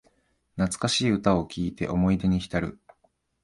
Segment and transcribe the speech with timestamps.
[0.57, 2.79] 懐かしい歌を聴いて思い出にひたる